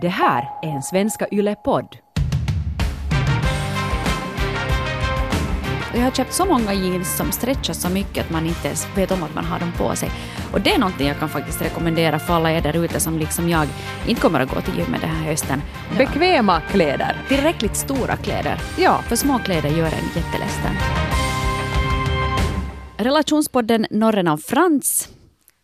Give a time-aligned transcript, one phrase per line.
[0.00, 1.96] Det här är en Svenska Yle-podd.
[5.94, 9.10] Jag har köpt så många jeans som stretchar så mycket att man inte ens vet
[9.10, 10.10] om att man har dem på sig.
[10.52, 13.48] Och det är någonting jag kan faktiskt rekommendera för alla er där ute som liksom
[13.48, 13.68] jag
[14.06, 15.62] inte kommer att gå till gymmet den här hösten.
[15.98, 17.16] Bekväma kläder.
[17.28, 18.60] Tillräckligt stora kläder.
[18.78, 19.02] Ja.
[19.02, 20.74] För små kläder gör en jätteledsen.
[22.96, 25.08] Relationspodden Norren av Frans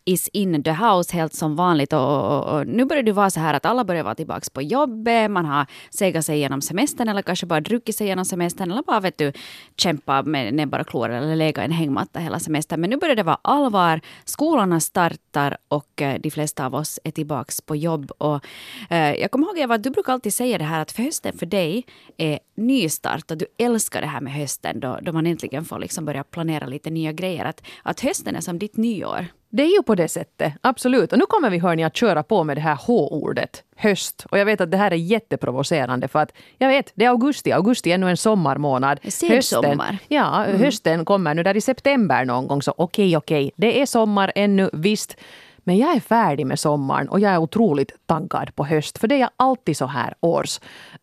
[0.05, 1.93] is in the house helt som vanligt.
[1.93, 4.61] Och, och, och, nu börjar det vara så här att alla börjar vara tillbaka på
[4.61, 5.31] jobbet.
[5.31, 8.99] Man har segat sig igenom semestern eller kanske bara druckit sig igenom semestern eller bara
[8.99, 9.31] vet du,
[9.77, 12.81] kämpa med näbbar och klor eller lägga en hängmatta hela semestern.
[12.81, 14.01] Men nu börjar det vara allvar.
[14.25, 18.11] Skolorna startar och eh, de flesta av oss är tillbaka på jobb.
[18.17, 18.45] Och,
[18.89, 21.37] eh, jag kommer ihåg Eva, att du brukar alltid säga det här att för hösten
[21.37, 21.85] för dig
[22.17, 26.05] är nystart och du älskar det här med hösten då, då man äntligen får liksom
[26.05, 27.45] börja planera lite nya grejer.
[27.45, 29.25] Att, att hösten är som ditt nyår.
[29.55, 31.11] Det är ju på det sättet, absolut.
[31.11, 34.25] Och nu kommer vi hörni att köra på med det här H-ordet, höst.
[34.29, 37.51] Och jag vet att det här är jätteprovocerande för att jag vet, det är augusti.
[37.51, 38.99] Augusti är ännu en sommarmånad.
[39.11, 39.97] Sensommar.
[40.07, 40.61] Ja, mm.
[40.61, 42.61] hösten kommer nu där i september någon gång.
[42.61, 43.51] Så okej, okay, okej, okay.
[43.55, 45.15] det är sommar ännu, visst.
[45.57, 48.97] Men jag är färdig med sommaren och jag är otroligt taggad på höst.
[48.97, 50.59] För det är jag alltid så här års.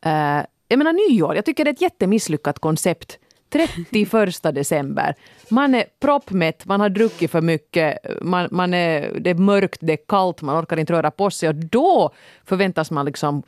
[0.07, 3.19] Uh, jag menar nyår, jag tycker det är ett jättemisslyckat koncept
[3.53, 5.15] 31 december.
[5.49, 9.93] Man är proppmätt, man har druckit för mycket, man, man är, det är mörkt, det
[9.93, 11.49] är kallt, man orkar inte röra på sig.
[11.49, 12.11] Och då
[12.45, 13.43] förväntas man liksom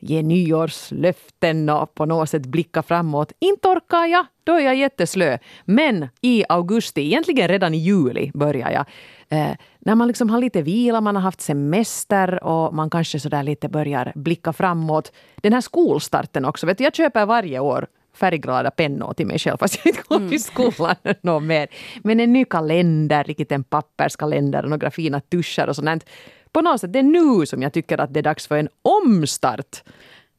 [0.00, 3.32] ge nyårslöften och på något sätt blicka framåt.
[3.38, 5.38] Inte orkar jag, då är jag jätteslö.
[5.64, 8.84] Men i augusti, egentligen redan i juli börjar jag.
[9.28, 13.42] Eh, när man liksom har lite vila, man har haft semester och man kanske sådär
[13.42, 15.12] lite börjar blicka framåt.
[15.36, 16.66] Den här skolstarten också.
[16.66, 17.86] Vet du, jag köper varje år
[18.20, 20.38] färgglada pennor till mig själv fast jag inte går till mm.
[20.38, 21.68] skolan något mer.
[22.04, 26.04] Men en ny kalender, riktigt en papperskalender och några fina tuschar och sånt.
[26.52, 28.68] På något sätt, det är nu som jag tycker att det är dags för en
[28.82, 29.82] omstart.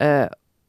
[0.02, 0.26] Uh,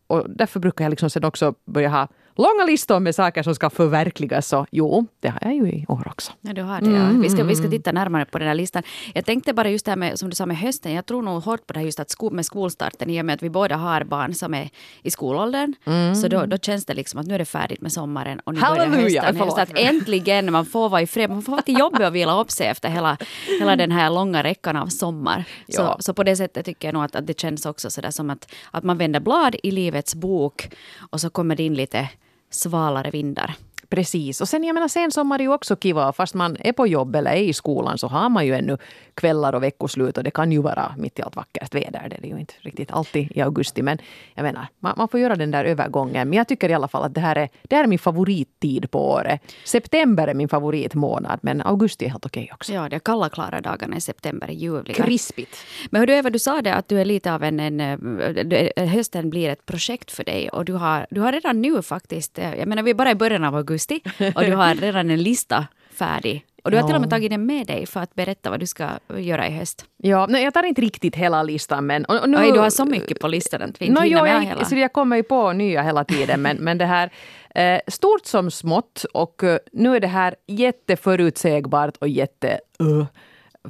[0.08, 3.70] och därför brukar jag liksom sen också börja ha långa listor med saker som ska
[3.70, 4.48] förverkligas.
[4.48, 6.32] Så jo, det har jag ju i år också.
[6.42, 6.90] Ja, du har det.
[6.90, 7.10] Ja.
[7.22, 8.84] Vi, ska, vi ska titta närmare på den här listan.
[9.14, 10.94] Jag tänkte bara just det här med, som du sa med hösten.
[10.94, 13.34] Jag tror nog hårt på det här just att sko, med skolstarten i och med
[13.34, 14.70] att vi båda har barn som är
[15.02, 15.74] i skolåldern.
[15.86, 16.16] Mm.
[16.16, 18.60] Så då, då känns det liksom att nu är det färdigt med sommaren och nu
[18.60, 19.64] Halleluja, börjar hösten.
[19.64, 21.30] Att äntligen man får vara i fred.
[21.30, 23.18] Man får vara till jobbet och vila upp sig efter hela,
[23.60, 25.46] hela den här långa räckan av sommar.
[25.66, 25.96] Ja.
[25.98, 28.30] Så, så på det sättet tycker jag nog att, att det känns också sådär som
[28.30, 30.70] att, att man vänder blad i livets bok
[31.12, 32.10] och så kommer det in lite
[32.54, 33.56] svalare vindar.
[33.90, 34.42] Precis.
[34.42, 36.14] Och sen jag menar sensommar är ju också kiva.
[36.14, 38.78] Fast man är på jobb eller är i skolan så har man ju ännu
[39.14, 40.18] kvällar och veckoslut.
[40.18, 42.18] Och det kan ju vara mitt i allt vackert väder.
[42.22, 43.82] Det är ju inte riktigt alltid i augusti.
[43.82, 43.98] Men
[44.34, 46.30] jag menar, man, man, får göra den där övergången.
[46.30, 48.92] Men jag tycker i alla fall att det här är, det här är min favorittid
[48.92, 49.42] på året.
[49.66, 51.40] September är min favoritmånad.
[51.42, 52.74] Men augusti är helt okej okay också.
[52.74, 55.06] Ja, de kalla klara dagarna i september är ljuvliga.
[55.06, 55.58] Krispigt.
[55.90, 58.88] Men hur du Eva, du sa det att du är lite av en, en, en...
[58.88, 60.50] Hösten blir ett projekt för dig.
[60.50, 62.38] Och du har, du har redan nu faktiskt...
[62.38, 64.02] Jag menar, vi är bara i början av augusti augusti
[64.36, 66.46] och du har redan en lista färdig.
[66.64, 68.68] Och du har till och med tagit den med dig för att berätta vad du
[68.68, 69.86] ska göra i höst.
[69.98, 72.06] Ja, nej, jag tar inte riktigt hela listan men...
[72.06, 74.36] Och, nu, Oj, du har så mycket på listan att vi inte no, hinner med
[74.36, 74.66] jag, hela.
[74.66, 77.10] Så jag kommer ju på nya hela tiden men, men det här
[77.56, 82.60] eh, stort som smått och eh, nu är det här jätteförutsägbart och jätte...
[82.82, 83.06] Uh,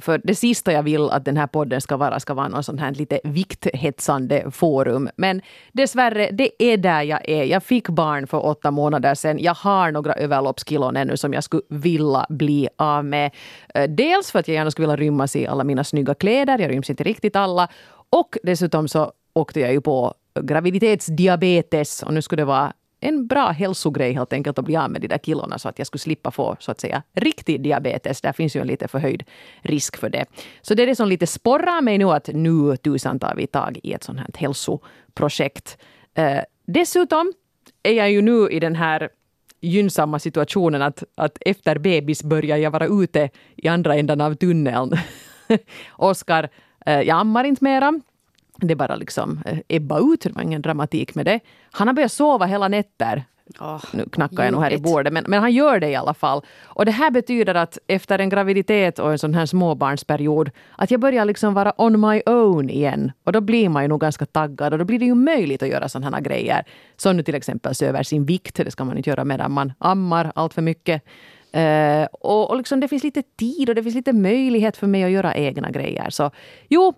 [0.00, 2.78] för det sista jag vill att den här podden ska vara ska vara någon sån
[2.78, 5.08] här lite vikthetsande forum.
[5.16, 5.40] Men
[5.72, 7.44] dessvärre, det är där jag är.
[7.44, 9.38] Jag fick barn för åtta månader sedan.
[9.38, 13.30] Jag har några överloppskilon ännu som jag skulle vilja bli av med.
[13.74, 16.58] Eh, dels för att jag gärna skulle vilja rymmas i alla mina snygga kläder.
[16.58, 17.68] Jag ryms inte riktigt alla.
[18.10, 22.72] Och dessutom så åkte jag ju på graviditetsdiabetes och nu skulle det vara
[23.04, 25.86] en bra hälsogrej helt enkelt att bli av med de där kilorna så att jag
[25.86, 28.20] skulle slippa få så att säga riktig diabetes.
[28.20, 29.24] Där finns ju en lite förhöjd
[29.62, 30.24] risk för det.
[30.62, 33.78] Så det är det som lite sporrar mig nu att nu tusan tar vi tag
[33.82, 35.78] i ett sånt här hälsoprojekt.
[36.14, 37.32] Eh, dessutom
[37.82, 39.08] är jag ju nu i den här
[39.60, 44.92] gynnsamma situationen att, att efter bebis börjar jag vara ute i andra änden av tunneln.
[45.92, 46.48] Oskar,
[46.86, 48.00] eh, jag ammar inte mera
[48.56, 50.20] det bara liksom eh, ebba ut.
[50.20, 51.40] Det var ingen dramatik med det.
[51.70, 53.24] Han har börjat sova hela nätter.
[53.60, 56.14] Oh, nu knackar jag nog här i bordet, men, men han gör det i alla
[56.14, 56.42] fall.
[56.64, 61.00] Och det här betyder att efter en graviditet och en sån här småbarnsperiod, att jag
[61.00, 63.12] börjar liksom vara on my own igen.
[63.24, 65.68] Och då blir man ju nog ganska taggad och då blir det ju möjligt att
[65.68, 66.64] göra sådana här grejer.
[66.96, 68.56] Som nu till exempel se över sin vikt.
[68.56, 71.02] Det ska man inte göra medan man ammar allt för mycket.
[71.56, 75.04] Uh, och, och liksom det finns lite tid och det finns lite möjlighet för mig
[75.04, 76.10] att göra egna grejer.
[76.10, 76.30] Så
[76.68, 76.94] jo,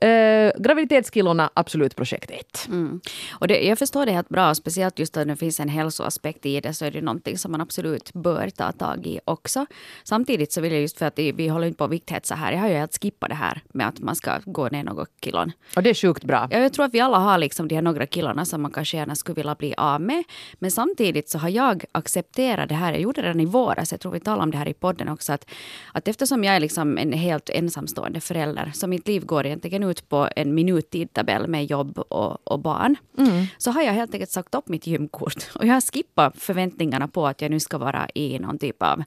[0.00, 2.66] Eh, graviditetskilorna, absolut projekt ett.
[2.68, 3.00] Mm.
[3.32, 6.60] Och det, jag förstår det helt bra, speciellt just när det finns en hälsoaspekt i
[6.60, 9.66] det så är det någonting som man absolut bör ta tag i också.
[10.04, 12.52] Samtidigt så vill jag just för att vi håller inte på att vikthetsa här.
[12.52, 15.52] Jag har ju helt skippat det här med att man ska gå ner några kilon.
[15.76, 16.48] Och det är sjukt bra.
[16.50, 18.96] Ja, jag tror att vi alla har liksom de här några kilorna som man kanske
[18.96, 20.24] gärna skulle vilja bli av med.
[20.54, 22.92] Men samtidigt så har jag accepterat det här.
[22.92, 23.92] Jag gjorde det redan i våras.
[23.92, 25.32] Jag tror vi talade om det här i podden också.
[25.32, 25.50] Att,
[25.92, 30.08] att eftersom jag är liksom en helt ensamstående förälder så mitt liv går egentligen ut
[30.08, 32.96] på en minuttidtabell med jobb och, och barn.
[33.18, 33.46] Mm.
[33.58, 35.50] Så har jag helt enkelt sagt upp mitt gymkort.
[35.54, 39.02] Och jag har skippat förväntningarna på att jag nu ska vara i någon typ av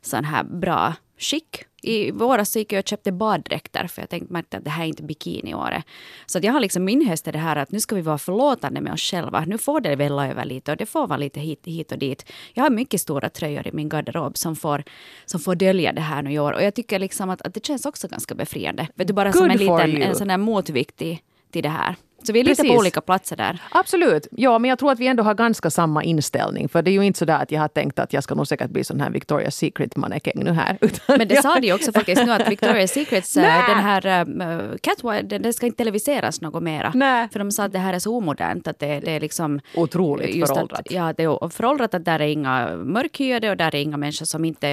[0.00, 1.64] sån här bra skick.
[1.82, 4.84] I våras så gick jag och köpte baddräkter för jag tänkte märkte att det här
[4.84, 5.84] är inte bikiniåret.
[6.26, 8.92] Så att jag har liksom inhöstat det här att nu ska vi vara förlåtande med
[8.92, 9.44] oss själva.
[9.46, 12.32] Nu får det välla över lite och det får vara lite hit, hit och dit.
[12.54, 14.84] Jag har mycket stora tröjor i min garderob som får,
[15.26, 16.52] som får dölja det här nu i år.
[16.52, 18.88] Och jag tycker liksom att, att det känns också ganska befriande.
[18.94, 21.18] Vet du, bara Good som en liten en sån där motvikt till,
[21.52, 21.96] till det här.
[22.26, 22.72] Så vi är lite Precis.
[22.72, 23.62] på olika platser där.
[23.70, 24.26] Absolut.
[24.30, 26.68] Ja, men jag tror att vi ändå har ganska samma inställning.
[26.68, 28.46] För det är ju inte så där att jag har tänkt att jag ska nog
[28.46, 30.78] säkert bli sån här Victoria's Secret-mannekäng nu här.
[31.18, 35.28] men det sa de också faktiskt nu att Victoria's Secrets, äh, den här uh, Catwalk,
[35.30, 36.92] den, den ska inte televiseras något mera.
[36.94, 37.28] Nä.
[37.32, 39.60] För de sa att det här är så omodernt att det, det är liksom...
[39.74, 40.80] Otroligt föråldrat.
[40.80, 44.26] Att, ja, det är föråldrat att där är inga mörkhyade och där är inga människor
[44.26, 44.68] som inte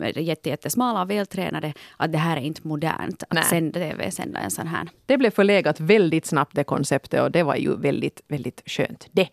[0.00, 1.72] är jättesmala och vältränade.
[1.96, 4.88] Att det här är inte modernt att sända, TV-sända en sån här.
[5.06, 9.08] Det blev förlegat väldigt snabbt det konceptet konceptet och det var ju väldigt, väldigt skönt
[9.12, 9.28] det.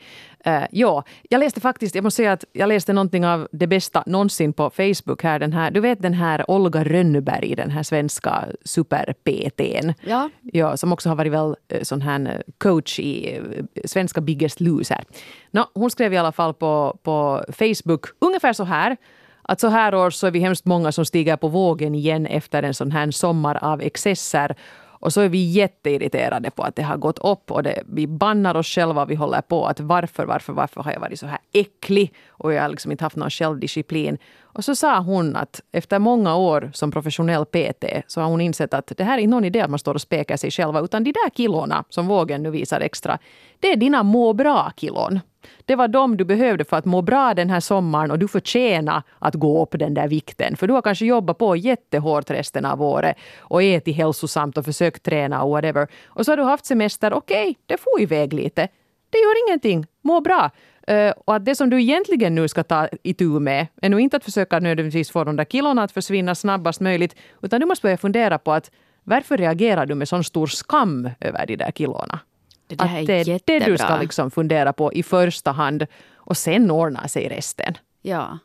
[0.48, 4.04] Uh, ja, jag läste faktiskt, jag måste säga att jag läste någonting av det bästa
[4.06, 5.40] någonsin på Facebook här.
[5.40, 9.94] Den här du vet den här Olga Rönnberg, den här svenska super-PTn.
[10.04, 10.30] Ja.
[10.42, 10.78] ja.
[10.78, 13.42] Som också har varit väl eh, sån här eh, coach i
[13.86, 15.04] svenska Biggest Loser.
[15.52, 18.98] No, hon skrev i alla fall på, på Facebook ungefär så här
[19.44, 22.64] att så här års så är vi hemskt många som stiger på vågen igen efter
[22.64, 24.56] en sån här sommar av excesser.
[25.02, 28.56] Och så är vi jätteirriterade på att det har gått upp och det, vi bannar
[28.56, 32.14] oss själva vi håller på att varför, varför, varför har jag varit så här äcklig
[32.30, 34.18] och jag har liksom inte haft någon självdisciplin.
[34.54, 38.74] Och så sa hon att efter många år som professionell PT så har hon insett
[38.74, 41.04] att det här är inte någon idé att man står och spekar sig själva utan
[41.04, 43.20] de där kilona som vågen nu visar extra,
[43.60, 45.20] det är dina må bra-kilon.
[45.66, 49.04] Det var de du behövde för att må bra den här sommaren och du förtjänar
[49.20, 50.56] att gå upp den där vikten.
[50.56, 55.04] För du har kanske jobbat på jättehårt resten av året och ätit hälsosamt och försökt
[55.04, 55.88] träna och whatever.
[56.06, 58.68] Och så har du haft semester, okej, okay, det får iväg lite.
[59.10, 60.52] Det gör ingenting, må bra.
[60.92, 64.18] Uh, och att det som du egentligen nu ska ta itu med är nu inte
[64.18, 67.98] att försöka nödvändigtvis få de där kilorna att försvinna snabbast möjligt, utan du måste börja
[67.98, 68.72] fundera på att
[69.04, 72.20] varför reagerar du med sån stor skam över de där kilorna?
[72.68, 76.38] Det där att det är det du ska liksom fundera på i första hand och
[76.38, 77.78] sen ordnar sig resten.
[78.02, 78.40] Ja.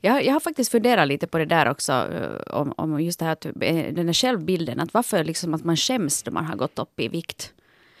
[0.00, 3.24] Jag, jag har faktiskt funderat lite på det där också, eh, om, om just det
[3.24, 4.80] här, eh, den här självbilden.
[4.80, 7.52] Att varför liksom att man skäms då man har gått upp i vikt.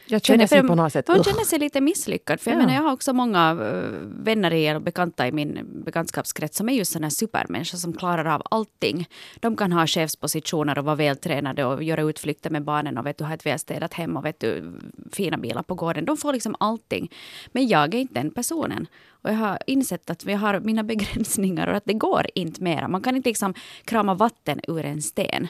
[0.08, 1.08] Jag känner sig på något sätt...
[1.08, 2.40] Man känner sig lite misslyckad.
[2.40, 2.66] För jag, ja.
[2.66, 3.60] menar, jag har också många uh,
[4.02, 8.42] vänner i, eller bekanta i min bekantskapskrets som är just sådana supermänniskor som klarar av
[8.50, 9.08] allting.
[9.40, 13.24] De kan ha chefspositioner och vara vältränade och göra utflykter med barnen och vet du,
[13.24, 14.78] ha ett välstädat hem och vet du,
[15.12, 16.04] fina bilar på gården.
[16.04, 17.12] De får liksom allting.
[17.52, 18.86] Men jag är inte den personen.
[19.08, 22.88] Och jag har insett att vi har mina begränsningar och att det går inte mera.
[22.88, 23.54] Man kan inte liksom
[23.84, 25.48] krama vatten ur en sten.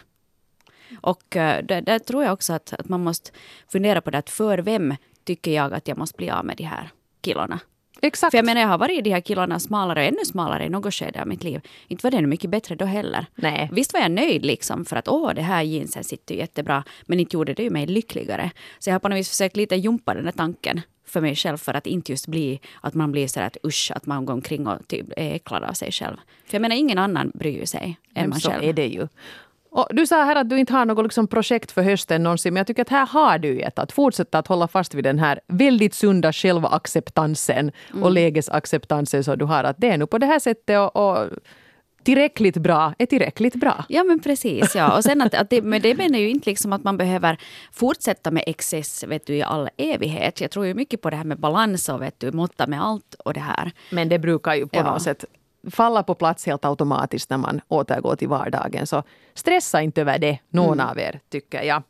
[1.00, 3.30] Och uh, där, där, tror jag också att, att man måste
[3.72, 4.94] fundera på det att för vem
[5.24, 6.90] tycker jag att jag måste bli av med de här
[7.22, 7.60] kilorna?
[8.02, 8.30] Exakt.
[8.30, 10.68] För jag menar, jag har varit i de här kilorna smalare och ännu smalare i
[10.68, 11.60] något skede av mitt liv.
[11.88, 13.26] Inte var det mycket bättre då heller.
[13.34, 13.68] Nej.
[13.72, 16.84] Visst var jag nöjd liksom för att åh, det här jeansen sitter jättebra.
[17.06, 18.50] Men inte gjorde det ju mig lyckligare.
[18.78, 21.56] Så jag har på något vis försökt lite jumpa den där tanken för mig själv
[21.56, 24.66] för att inte just bli att man blir så att usch, att man går omkring
[24.66, 26.16] och typ är äcklad av sig själv.
[26.46, 28.64] För jag menar, ingen annan bryr sig än Men man så själv.
[28.64, 29.08] är det ju.
[29.76, 32.60] Och du sa här att du inte har något liksom projekt för hösten någonsin, men
[32.60, 33.78] jag tycker att här har du ett.
[33.78, 38.02] Att fortsätta att hålla fast vid den här väldigt sunda självacceptansen mm.
[38.02, 39.64] och lägesacceptansen som du har.
[39.64, 41.28] Att det är nu på det här sättet och, och
[42.02, 43.84] tillräckligt bra är tillräckligt bra.
[43.88, 44.74] Ja men precis.
[44.74, 44.96] Ja.
[44.96, 47.38] Och sen att, att det, men det menar ju inte liksom att man behöver
[47.72, 50.40] fortsätta med excess vet du, i all evighet.
[50.40, 53.14] Jag tror ju mycket på det här med balans och vet du, måtta med allt
[53.24, 53.72] och det här.
[53.90, 54.82] Men det brukar ju på ja.
[54.82, 55.24] något sätt
[55.70, 58.86] falla på plats helt automatiskt när man återgår till vardagen.
[58.86, 59.02] Så
[59.34, 60.86] stressa inte över det, någon mm.
[60.86, 61.82] av er, tycker jag.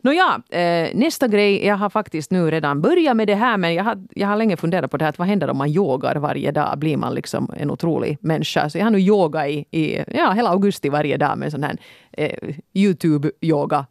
[0.00, 1.66] Nåja, eh, nästa grej.
[1.66, 4.56] Jag har faktiskt nu redan börjat med det här, men jag har, jag har länge
[4.56, 5.10] funderat på det här.
[5.10, 6.78] Att vad händer om man yogar varje dag?
[6.78, 8.70] Blir man liksom en otrolig människa?
[8.70, 11.76] Så jag har nu yogat i, i ja, hela augusti varje dag med sån här
[12.12, 13.86] eh, Youtube-yoga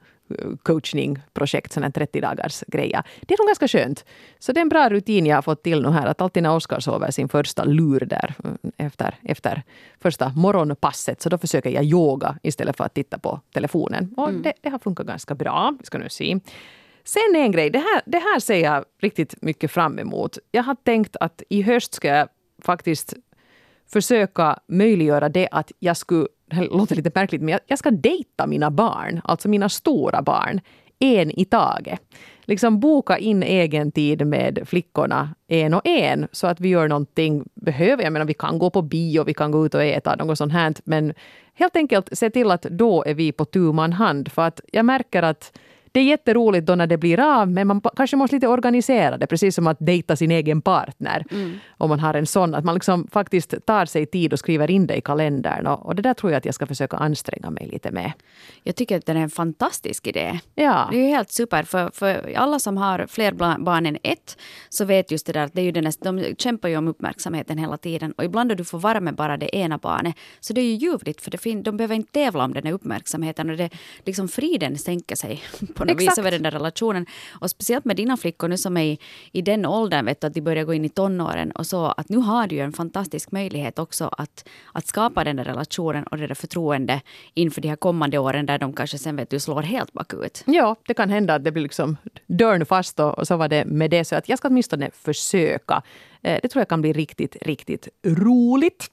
[0.64, 3.04] coachingprojekt, sån här 30 dagars grejer.
[3.22, 4.06] Det är nog ganska skönt.
[4.40, 6.56] Så det är en bra rutin jag har fått till nu här, att alltid när
[6.56, 8.34] Oskar sover sin första lur där
[8.78, 9.64] efter, efter
[10.00, 14.14] första morgonpasset, så då försöker jag yoga istället för att titta på telefonen.
[14.18, 14.42] Och mm.
[14.42, 15.76] det, det, har funkat ganska bra.
[15.80, 16.40] Vi ska nu se.
[17.04, 20.38] Sen en grej, det här, det här ser jag riktigt mycket fram emot.
[20.52, 22.28] Jag har tänkt att i höst ska jag
[22.62, 23.14] faktiskt
[23.88, 28.48] försöka möjliggöra det att jag skulle, det låter lite märkligt, men jag, jag ska dejta
[28.48, 30.62] mina barn, alltså mina stora barn,
[31.00, 32.02] en i taget.
[32.48, 37.44] Liksom boka in egen tid med flickorna en och en så att vi gör någonting.
[37.54, 40.38] Behöver, jag menar vi kan gå på bio, vi kan gå ut och äta, något
[40.38, 40.74] sånt här.
[40.84, 41.14] Men
[41.54, 44.32] helt enkelt se till att då är vi på tu man hand.
[44.32, 45.58] För att jag märker att
[45.96, 49.28] det är jätteroligt då när det blir av, men man kanske måste lite organisera det,
[49.28, 51.26] precis som att dejta sin egen partner.
[51.32, 51.58] Mm.
[51.78, 54.88] Om man har en sån, att man liksom faktiskt tar sig tid och skriver in
[54.88, 55.68] det i kalendern.
[55.68, 58.12] Och, och det där tror jag att jag ska försöka anstränga mig lite med.
[58.64, 60.40] Jag tycker att det är en fantastisk idé.
[60.56, 60.90] Ja.
[60.92, 64.38] Det är helt super, för, för alla som har fler barn än ett,
[64.70, 67.58] så vet just det där att det är ju den, de kämpar ju om uppmärksamheten
[67.58, 68.12] hela tiden.
[68.12, 70.76] Och ibland då du får vara med bara det ena barnet, så det är ju
[70.76, 73.50] ljuvligt, för det fin, de behöver inte tävla om den här uppmärksamheten.
[73.50, 73.70] Och det,
[74.06, 75.44] liksom friden sänker sig
[75.76, 76.18] på något Exakt.
[76.18, 77.06] vis över den där relationen.
[77.32, 79.00] Och speciellt med dina flickor nu som är i,
[79.32, 82.10] i den åldern, vet du, att de börjar gå in i tonåren och så, att
[82.10, 86.18] nu har du ju en fantastisk möjlighet också att, att skapa den där relationen och
[86.18, 87.02] det där förtroende
[87.34, 90.44] inför de här kommande åren där de kanske sen vet du slår helt bakut.
[90.46, 93.66] Ja, det kan hända att det blir liksom dörren fast och, och så var det
[93.66, 94.06] med det.
[94.06, 95.82] Så att jag ska åtminstone försöka.
[96.22, 98.92] Eh, det tror jag kan bli riktigt, riktigt roligt.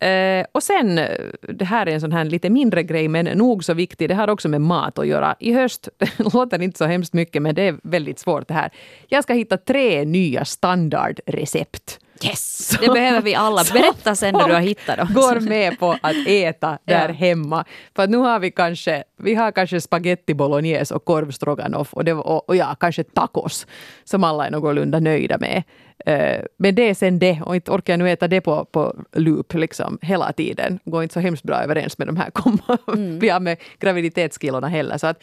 [0.00, 1.06] Eh, och sen, eh,
[1.48, 4.08] det här är en sån här lite mindre grej men nog så viktig.
[4.08, 5.36] Det har också med mat att göra.
[5.40, 8.70] I höst, det låter inte så hemskt mycket men det är väldigt svårt det här.
[9.08, 11.98] Jag ska hitta tre nya standardrecept.
[12.24, 12.76] Yes!
[12.80, 13.64] Det behöver vi alla.
[13.72, 15.08] Berätta sen när du har hittat dem.
[15.14, 17.14] går med på att äta där ja.
[17.14, 17.64] hemma.
[17.96, 22.12] För nu har vi kanske, vi har kanske spaghetti bolognese och korv stroganoff och, det,
[22.12, 23.66] och, och ja, kanske tacos
[24.04, 25.62] som alla är någorlunda nöjda med.
[26.08, 28.94] Uh, men det är sen det och inte orkar jag nu äta det på, på
[29.12, 30.78] loop liksom hela tiden.
[30.84, 33.18] Går inte så hemskt bra överens med de här komma, mm.
[33.18, 34.98] bli av med graviditetskilorna heller.
[34.98, 35.22] Så att,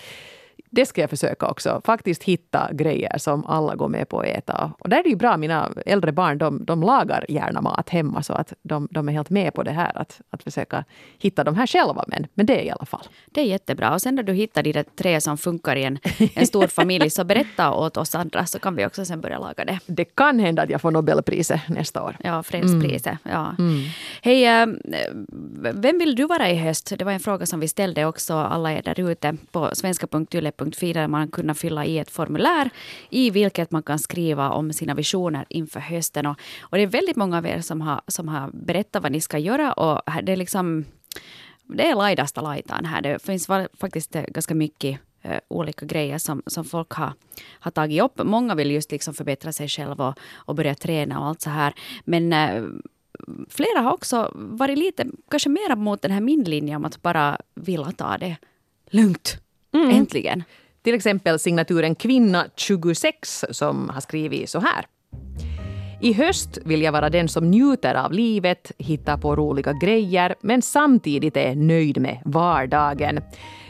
[0.69, 1.81] det ska jag försöka också.
[1.85, 4.71] Faktiskt hitta grejer som alla går med på att äta.
[4.79, 8.23] Och där är det ju bra, mina äldre barn de, de lagar gärna mat hemma
[8.23, 10.85] så att de, de är helt med på det här att, att försöka
[11.19, 12.05] hitta de här själva.
[12.07, 13.07] Men, men det i alla fall.
[13.25, 13.93] Det är jättebra.
[13.93, 15.99] Och sen när du hittar de där tre som funkar i en,
[16.35, 19.65] en stor familj så berätta åt oss andra så kan vi också sen börja laga
[19.65, 19.79] det.
[19.85, 22.17] Det kan hända att jag får Nobelpriset nästa år.
[22.23, 23.17] Ja, fredspriset.
[23.25, 23.37] Mm.
[23.37, 23.55] Ja.
[23.59, 23.83] Mm.
[24.21, 24.67] Hej, äh,
[25.73, 26.93] vem vill du vara i höst?
[26.97, 30.93] Det var en fråga som vi ställde också alla er där ute på svenska.yle www.fi
[30.93, 32.69] där man kunnat fylla i ett formulär
[33.09, 36.25] i vilket man kan skriva om sina visioner inför hösten.
[36.25, 39.21] Och, och det är väldigt många av er som har, som har berättat vad ni
[39.21, 40.85] ska göra och det är liksom
[41.67, 43.01] det är lajdasta lajtan här.
[43.01, 47.13] Det finns faktiskt ganska mycket uh, olika grejer som, som folk har,
[47.59, 48.21] har tagit upp.
[48.23, 51.73] Många vill just liksom förbättra sig själva och, och börja träna och allt så här.
[52.05, 52.69] Men uh,
[53.49, 57.37] flera har också varit lite, kanske mer mot den här min linje om att bara
[57.55, 58.37] vilja ta det
[58.89, 59.44] lugnt.
[59.75, 59.89] Mm.
[59.89, 60.43] Äntligen.
[60.83, 64.85] Till exempel signaturen Kvinna 26 som har skrivit så här.
[65.99, 70.61] I höst vill jag vara den som njuter av livet, hittar på roliga grejer men
[70.61, 73.19] samtidigt är nöjd med vardagen.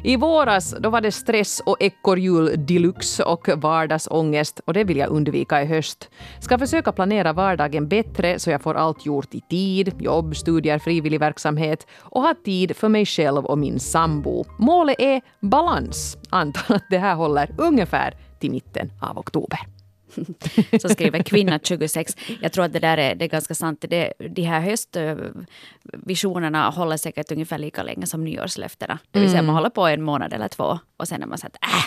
[0.04, 5.10] I våras då var det stress och ekorrhjul deluxe och vardagsångest och det vill jag
[5.10, 6.10] undvika i höst.
[6.40, 11.20] Ska försöka planera vardagen bättre så jag får allt gjort i tid, jobb, studier, frivillig
[11.20, 14.46] verksamhet och ha tid för mig själv och min sambo.
[14.60, 16.18] Målet är balans.
[16.30, 19.75] Antar att det här håller ungefär till mitten av oktober.
[20.82, 22.18] som skriver kvinna 26.
[22.42, 23.86] Jag tror att det där är, det är ganska sant.
[23.90, 29.00] Det, de här höstvisionerna håller säkert ungefär lika länge som nyårslöftena.
[29.12, 29.56] Det vill säga man mm.
[29.56, 31.84] håller på en månad eller två och sen är man så att äh.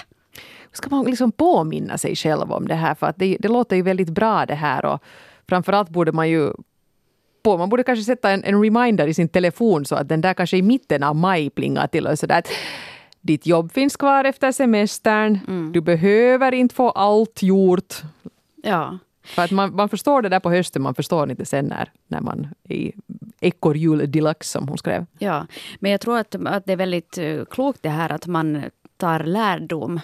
[0.73, 2.95] Ska man liksom påminna sig själv om det här?
[2.95, 5.03] För att det, det låter ju väldigt bra det här och
[5.49, 6.53] framförallt borde man ju
[7.43, 7.57] på.
[7.57, 10.57] Man borde kanske sätta en, en reminder i sin telefon så att den där kanske
[10.57, 12.43] i mitten av maj plingar till och sådär
[13.29, 15.39] ditt jobb finns kvar efter semestern.
[15.49, 15.73] Mm.
[15.73, 17.95] Du behöver inte få allt gjort.
[18.63, 18.99] Ja.
[19.25, 22.21] För att man, man förstår det där på hösten, man förstår inte sen när, när
[22.21, 22.93] man är i
[23.41, 25.07] ekorrhjul deluxe som hon skrev.
[25.19, 25.47] Ja,
[25.81, 28.65] men jag tror att, att det är väldigt uh, klokt det här att man
[28.99, 30.01] tar lärdom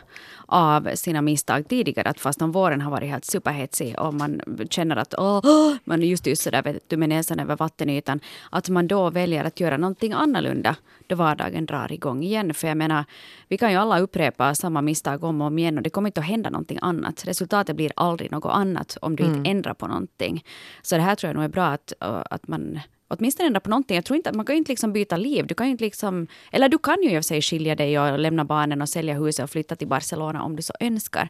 [0.47, 2.09] av sina misstag tidigare.
[2.09, 6.07] Att fast om våren har varit helt superhetsig och man känner att åh, man är
[6.07, 8.21] just, just sådär vet du, med näsan över vattenytan.
[8.51, 12.55] Att man då väljer att göra någonting annorlunda då vardagen drar igång igen.
[12.55, 13.05] För jag menar,
[13.49, 16.21] vi kan ju alla upprepa samma misstag om och om igen och det kommer inte
[16.21, 17.25] att hända någonting annat.
[17.27, 19.37] Resultatet blir aldrig något annat om du mm.
[19.37, 20.45] inte ändrar på någonting.
[20.83, 22.81] Så det här tror jag nog är bra att, att man
[23.19, 23.95] åtminstone ändra på någonting.
[23.95, 25.47] Jag tror inte att man kan ju inte liksom byta liv.
[25.47, 27.99] Du kan ju inte liksom, eller du kan ju i och för sig skilja dig
[27.99, 31.29] och lämna barnen och sälja huset och flytta till Barcelona om du så önskar.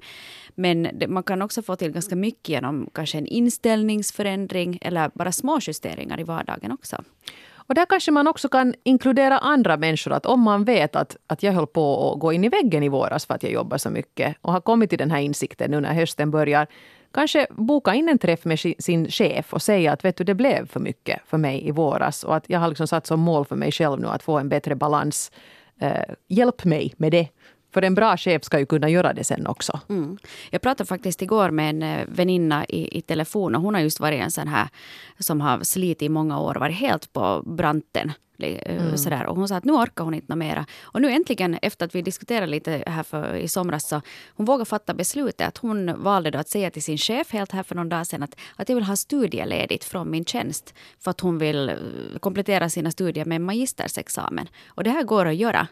[0.54, 5.32] Men det, man kan också få till ganska mycket genom kanske en inställningsförändring eller bara
[5.32, 7.04] små justeringar i vardagen också.
[7.66, 10.12] Och där kanske man också kan inkludera andra människor.
[10.12, 12.88] Att om man vet att, att jag höll på att gå in i väggen i
[12.88, 15.80] våras för att jag jobbar så mycket och har kommit till den här insikten nu
[15.80, 16.66] när hösten börjar.
[17.14, 20.66] Kanske boka in en träff med sin chef och säga att vet du, det blev
[20.66, 23.56] för mycket för mig i våras och att jag har liksom satt som mål för
[23.56, 25.33] mig själv nu att få en bättre balans.
[25.80, 27.28] Eh, hjälp mig med det.
[27.75, 29.80] För en bra chef ska ju kunna göra det sen också.
[29.88, 30.18] Mm.
[30.50, 34.00] Jag pratade faktiskt igår med en eh, väninna i, i telefon och hon har just
[34.00, 34.68] varit en sån här
[35.18, 38.12] som har slitit i många år, varit helt på branten.
[38.38, 38.96] Eh, mm.
[38.96, 39.26] Sådär.
[39.26, 40.66] Och hon sa att nu orkar hon inte mera.
[40.82, 44.64] Och nu äntligen, efter att vi diskuterade lite här för, i somras, så hon vågade
[44.64, 47.88] fatta beslutet att hon valde då att säga till sin chef helt här för någon
[47.88, 51.68] dag sedan att, att jag vill ha studieledigt från min tjänst för att hon vill
[51.68, 51.76] eh,
[52.20, 54.48] komplettera sina studier med en magistersexamen.
[54.66, 55.66] Och det här går att göra.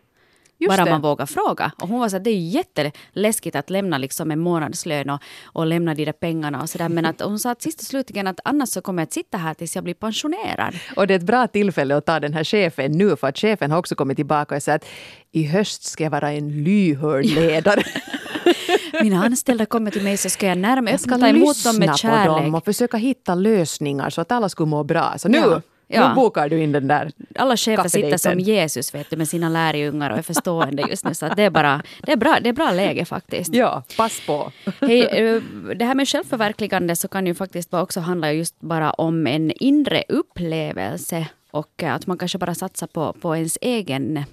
[0.62, 0.90] Just bara det.
[0.90, 1.72] man vågar fråga.
[1.82, 5.66] Och hon var så att det är jätteläskigt att lämna liksom en månadslön och, och
[5.66, 6.88] lämna de där pengarna och sådär.
[6.88, 9.38] Men att hon sa att sist och slutligen att annars så kommer jag att sitta
[9.38, 10.74] här tills jag blir pensionerad.
[10.96, 13.70] Och det är ett bra tillfälle att ta den här chefen nu för att chefen
[13.70, 14.90] har också kommit tillbaka och sagt att
[15.32, 17.82] i höst ska jag vara en lyhörd ledare.
[19.02, 21.96] Mina anställda kommer till mig så ska jag närma jag ska ta emot dem med
[21.96, 22.28] kärlek.
[22.28, 25.14] på dem och försöka hitta lösningar så att alla skulle må bra.
[25.16, 25.62] Så nu ja.
[25.92, 26.08] Ja.
[26.08, 29.48] Nu bokar du in den där Alla chefer sitter som Jesus vet du, med sina
[29.48, 31.14] lärjungar och är förstående just nu.
[31.14, 33.54] Så det, är bara, det, är bra, det är bra läge faktiskt.
[33.54, 34.52] Ja, pass på.
[34.80, 35.42] Hej, eh,
[35.76, 40.04] det här med självförverkligande så kan ju faktiskt också handla just bara om en inre
[40.08, 44.24] upplevelse och att man kanske bara satsar på, på ens egen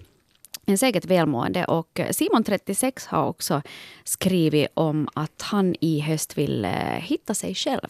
[0.66, 1.66] ens eget välmående.
[1.66, 3.62] Och Simon 36 har också
[4.04, 7.88] skrivit om att han i höst vill eh, hitta sig själv.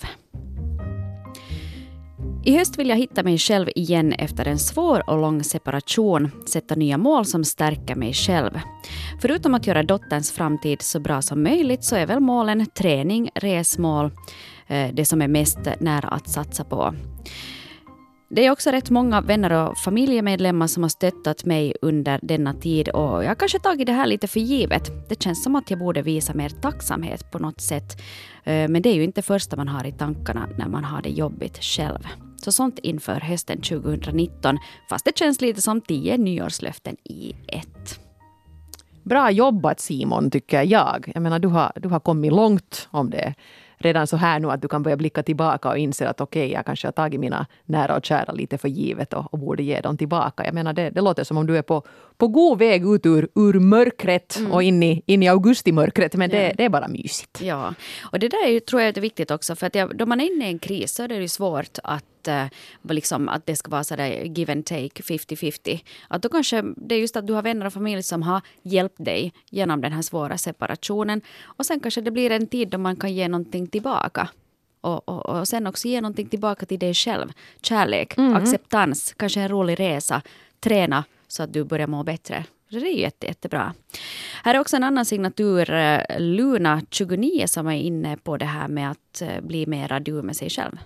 [2.43, 6.75] I höst vill jag hitta mig själv igen efter en svår och lång separation, sätta
[6.75, 8.59] nya mål som stärker mig själv.
[9.21, 14.11] Förutom att göra dotterns framtid så bra som möjligt så är väl målen träning, resmål,
[14.67, 16.93] eh, det som är mest nära att satsa på.
[18.29, 22.89] Det är också rätt många vänner och familjemedlemmar som har stöttat mig under denna tid
[22.89, 25.09] och jag har kanske tagit det här lite för givet.
[25.09, 28.01] Det känns som att jag borde visa mer tacksamhet på något sätt.
[28.43, 31.09] Eh, men det är ju inte första man har i tankarna när man har det
[31.09, 32.28] jobbigt själv.
[32.41, 34.57] Så sånt inför hösten 2019,
[34.89, 37.99] fast det känns lite som tio nyårslöften i ett.
[39.03, 41.11] Bra jobbat Simon, tycker jag.
[41.13, 43.35] Jag menar, du har, du har kommit långt om det
[43.79, 46.53] redan så här nu att du kan börja blicka tillbaka och inse att okej, okay,
[46.53, 49.81] jag kanske har tagit mina nära och kära lite för givet och, och borde ge
[49.81, 50.45] dem tillbaka.
[50.45, 51.83] Jag menar, det, det låter som om du är på,
[52.17, 54.51] på god väg ut ur, ur mörkret mm.
[54.51, 56.15] och in i, in i augustimörkret.
[56.15, 56.53] Men det, ja.
[56.57, 57.41] det är bara mysigt.
[57.41, 59.55] Ja, och det där är, tror jag är viktigt också.
[59.55, 61.79] För att jag, då man är inne i en kris så är det ju svårt
[61.83, 62.05] att
[62.89, 65.79] liksom, att det ska vara sådär give and take, 50-50.
[66.07, 69.05] Att då kanske det är just att du har vänner och familj som har hjälpt
[69.05, 71.21] dig genom den här svåra separationen.
[71.43, 74.29] Och sen kanske det blir en tid då man kan ge någonting tillbaka.
[74.81, 77.31] Och, och, och sen också ge någonting tillbaka till dig själv.
[77.61, 78.35] Kärlek, mm.
[78.35, 80.21] acceptans, kanske en rolig resa.
[80.59, 82.45] Träna så att du börjar må bättre.
[82.69, 83.73] Det är jätte, jättebra.
[84.43, 88.67] Här är också en annan signatur, eh, Luna 29, som är inne på det här
[88.67, 90.77] med att eh, bli mera du med sig själv.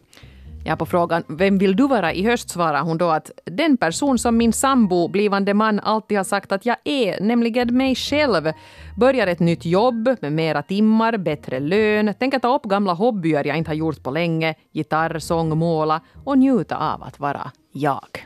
[0.65, 4.19] Ja, på frågan vem vill du vara i höst svarar hon då att den person
[4.19, 8.51] som min sambo, blivande man, alltid har sagt att jag är, nämligen mig själv.
[8.97, 13.57] Börjar ett nytt jobb med mera timmar, bättre lön, tänker ta upp gamla hobbyer jag
[13.57, 18.25] inte har gjort på länge, gitarr, sång, måla och njuta av att vara jag.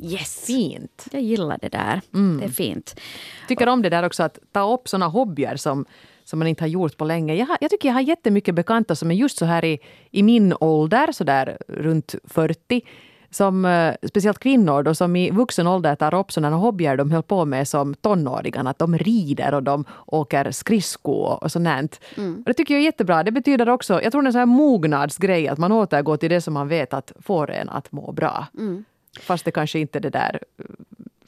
[0.00, 0.46] Yes!
[0.46, 1.06] Fint.
[1.12, 2.00] Jag gillar det där.
[2.14, 2.38] Mm.
[2.38, 3.00] Det är fint.
[3.48, 5.84] Tycker om det där också att ta upp såna hobbyer som
[6.28, 7.34] som man inte har gjort på länge.
[7.34, 9.78] Jag, har, jag tycker jag har jättemycket bekanta som är just så här i,
[10.10, 12.82] i min ålder, så där runt 40
[13.30, 17.22] som uh, speciellt kvinnor då, som i vuxen ålder tar upp sådana hobbyer de höll
[17.22, 18.70] på med som tonåringarna.
[18.70, 22.00] Att de rider och de åker skridsko och sånt.
[22.16, 22.36] Mm.
[22.36, 23.22] Och det tycker jag är jättebra.
[23.22, 26.30] Det betyder också, jag tror det är en sån här mognadsgrej, att man återgår till
[26.30, 28.46] det som man vet att får en att må bra.
[28.58, 28.84] Mm.
[29.20, 30.40] Fast det kanske inte är det där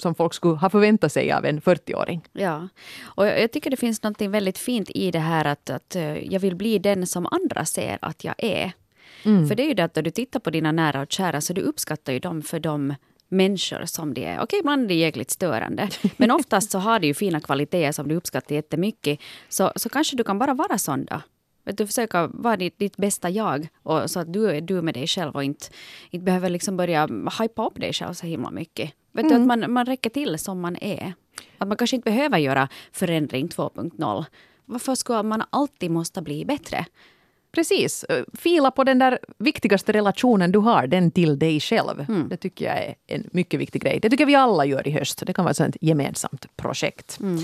[0.01, 2.21] som folk skulle ha förväntat sig av en 40-åring.
[2.33, 2.69] Ja,
[3.03, 6.41] och jag tycker det finns något väldigt fint i det här att, att eh, jag
[6.41, 8.73] vill bli den som andra ser att jag är.
[9.25, 9.49] Mm.
[9.49, 11.53] För det är ju det att när du tittar på dina nära och kära så
[11.53, 12.95] du uppskattar ju dem för de
[13.29, 14.41] människor som de är.
[14.41, 15.89] Okej, ibland är det jäkligt störande.
[16.17, 19.21] Men oftast så har de ju fina kvaliteter som du uppskattar jättemycket.
[19.49, 21.21] Så, så kanske du kan bara vara sån då.
[21.71, 23.69] Vet du, försöka vara ditt, ditt bästa jag.
[23.83, 25.67] Och så att du är du med dig själv och inte,
[26.11, 27.09] inte behöver liksom börja
[27.41, 28.93] hypa upp dig själv så himla mycket.
[29.13, 29.29] Vet mm.
[29.29, 29.61] du, att mm.
[29.61, 31.13] man, man räcker till som man är.
[31.59, 34.25] Att man kanske inte behöver göra förändring 2.0.
[34.65, 36.87] Varför ska man alltid måste bli bättre?
[37.53, 38.05] Precis.
[38.33, 42.07] Fila på den där viktigaste relationen du har, den till dig själv.
[42.09, 42.29] Mm.
[42.29, 44.01] Det tycker jag är en mycket viktig grej.
[44.01, 45.23] Det tycker vi alla gör i höst.
[45.27, 47.21] Det kan vara ett gemensamt projekt.
[47.21, 47.39] Mm.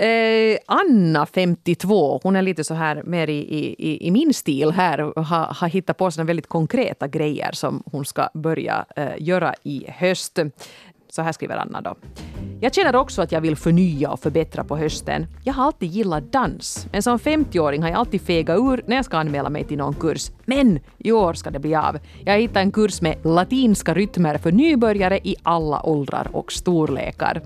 [0.00, 3.38] Eh, Anna, 52, hon är lite så här mer i,
[3.78, 8.04] i, i min stil här har, ha hittat på såna väldigt konkreta grejer som hon
[8.04, 10.38] ska börja eh, göra i höst.
[11.08, 11.94] Så här skriver Anna då.
[12.60, 15.26] Jag känner också att jag vill förnya och förbättra på hösten.
[15.44, 19.04] Jag har alltid gillat dans, men som 50-åring har jag alltid fegat ur när jag
[19.04, 20.30] ska anmäla mig till någon kurs.
[20.44, 21.98] Men i år ska det bli av.
[22.24, 27.42] Jag har hittat en kurs med latinska rytmer för nybörjare i alla åldrar och storlekar.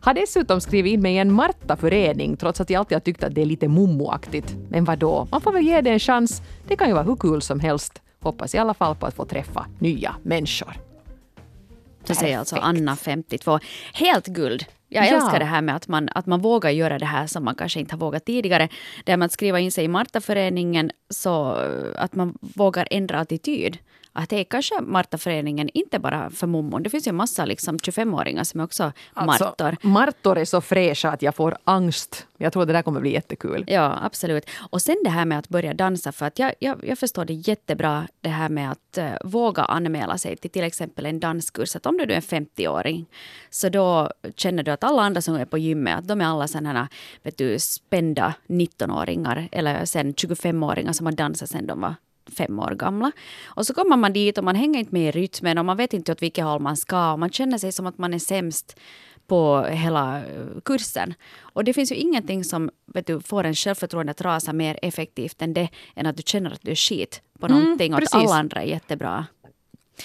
[0.00, 3.34] Har dessutom skrivit in mig i en Marta-förening trots att jag alltid har tyckt att
[3.34, 4.56] det är lite mummoaktigt.
[4.68, 5.28] Men vad då?
[5.30, 6.42] man får väl ge det en chans.
[6.68, 8.02] Det kan ju vara hur kul som helst.
[8.20, 10.76] Hoppas i alla fall på att få träffa nya människor.
[12.04, 13.58] Så säger alltså Anna, 52.
[13.94, 14.64] Helt guld.
[14.88, 15.38] Jag älskar ja.
[15.38, 17.94] det här med att man, att man vågar göra det här som man kanske inte
[17.94, 18.68] har vågat tidigare.
[19.04, 21.44] Det här med att skriva in sig i Martaföreningen så
[21.96, 23.78] att man vågar ändra attityd
[24.12, 26.82] att är kanske Martaföreningen inte bara för mummon.
[26.82, 29.76] Det finns ju en massa liksom 25-åringar som är också alltså, martor.
[29.82, 32.26] Martor är så fräscha att jag får angst.
[32.38, 33.64] Jag tror det där kommer bli jättekul.
[33.66, 34.50] Ja, absolut.
[34.70, 36.12] Och sen det här med att börja dansa.
[36.12, 40.18] För att jag, jag, jag förstår det jättebra det här med att uh, våga anmäla
[40.18, 41.76] sig till till exempel en danskurs.
[41.76, 43.06] Att om du är en 50-åring
[43.50, 46.48] så då känner du att alla andra som är på gymmet, att de är alla
[46.48, 46.88] sådana
[47.22, 51.94] vet du, spända 19-åringar eller sen 25-åringar som har dansat sen de var
[52.30, 53.12] fem år gamla.
[53.44, 55.92] Och så kommer man dit och man hänger inte med i rytmen och man vet
[55.92, 58.76] inte åt vilket håll man ska och man känner sig som att man är sämst
[59.26, 61.14] på hela eh, kursen.
[61.40, 65.42] Och det finns ju ingenting som vet du, får en självförtroende att rasa mer effektivt
[65.42, 68.14] än det, än att du känner att du är skit på mm, någonting och att
[68.14, 69.26] alla andra är jättebra.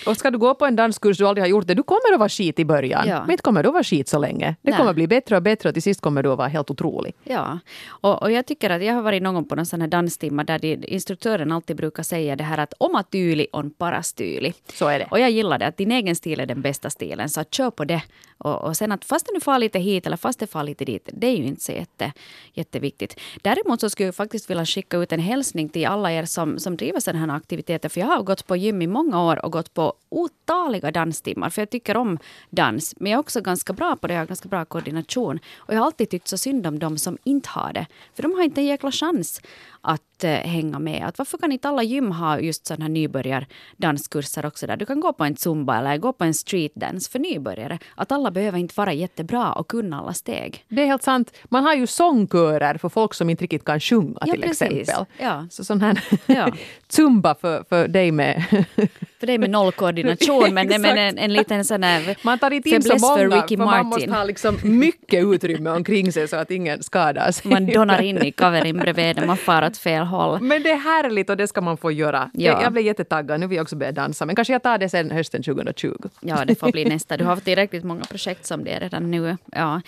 [0.05, 2.19] Och ska du gå på en danskurs du aldrig har gjort det, du kommer att
[2.19, 3.08] vara skit i början.
[3.08, 3.21] Ja.
[3.21, 4.55] Men inte kommer du att vara skit så länge.
[4.62, 4.77] Det Nej.
[4.77, 7.15] kommer att bli bättre och bättre och till sist kommer du att vara helt otrolig.
[7.23, 9.88] Ja, och, och jag tycker att jag har varit någon gång på någon sån här
[9.88, 14.53] danstimma där de, instruktören alltid brukar säga det här att oma tyyli on paras tyyli.
[14.73, 15.08] Så är det.
[15.12, 17.29] Och jag gillar det, att din egen stil är den bästa stilen.
[17.29, 18.01] Så att kör på det.
[18.38, 21.10] Och, och sen att fast du far lite hit eller fast det far lite dit,
[21.13, 22.12] det är ju inte så jätte,
[22.53, 23.19] jätteviktigt.
[23.41, 26.77] Däremot så skulle jag faktiskt vilja skicka ut en hälsning till alla er som, som
[26.77, 27.89] driver sådana här aktiviteter.
[27.89, 31.49] För jag har gått på gym i många år och gått på otaliga danstimmar.
[31.49, 32.19] För jag tycker om
[32.49, 32.95] dans.
[32.97, 34.13] Men jag är också ganska bra på det.
[34.13, 35.39] Jag har ganska bra koordination.
[35.57, 37.85] Och jag har alltid tyckt så synd om dem som inte har det.
[38.13, 39.41] För de har inte en jäkla chans
[39.85, 41.05] att eh, hänga med.
[41.07, 44.99] Att varför kan inte alla gym ha just sådana här nybörjardanskurser också där du kan
[44.99, 47.79] gå på en zumba eller gå på en streetdance för nybörjare.
[47.95, 50.65] Att alla behöver inte vara jättebra och kunna alla steg.
[50.67, 51.31] Det är helt sant.
[51.49, 54.61] Man har ju sångkörer för folk som inte riktigt kan sjunga ja, till precis.
[54.61, 55.05] exempel.
[55.19, 55.47] Ja.
[55.49, 56.51] Så sån här ja.
[56.87, 58.43] zumba för, för dig med
[59.19, 62.69] för dig med noll koordination men, men en, en liten sån här Man tar inte
[62.69, 66.35] in så många för, Ricky för man måste ha liksom mycket utrymme omkring sig så
[66.35, 67.43] att ingen skadas.
[67.43, 70.41] Man donar in i kaverin bredvid man far åt fel håll.
[70.41, 72.29] Men det är härligt och det ska man få göra.
[72.33, 72.61] Ja.
[72.61, 74.25] Jag blev jättetaggad, nu vill jag också börja dansa.
[74.25, 75.95] Men kanske jag tar det sen hösten 2020.
[76.21, 77.17] Ja, det får bli nästa.
[77.17, 79.38] Du har tillräckligt många projekt som det är redan nu.
[79.51, 79.81] Ja.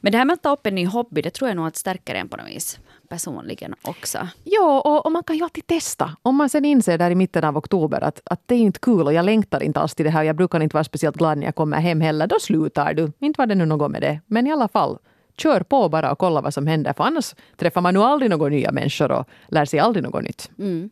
[0.00, 1.76] Men det här med att ta upp en ny hobby, det tror jag nog att
[1.76, 4.28] stärker en på något vis personligen också.
[4.44, 6.16] Ja, och, och, man kan ju alltid testa.
[6.22, 9.06] Om man sen inser där i mitten av oktober att, att det är inte kul
[9.06, 10.22] och jag längtar inte alls till det här.
[10.22, 12.26] Jag brukar inte vara speciellt glad när jag kommer hem heller.
[12.26, 13.12] Då slutar du.
[13.18, 14.20] Inte var det nu något med det.
[14.26, 14.98] Men i alla fall,
[15.36, 16.92] kör på bara och kolla vad som händer.
[16.92, 20.50] För annars träffar man ju aldrig några nya människor och lär sig aldrig något nytt.
[20.58, 20.90] Mm.